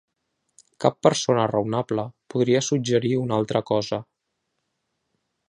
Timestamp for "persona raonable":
1.07-2.05